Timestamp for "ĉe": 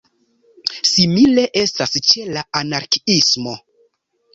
2.09-2.27